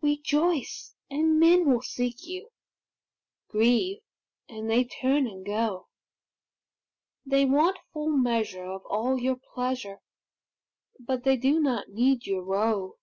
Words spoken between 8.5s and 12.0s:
of all your pleasure, But they do not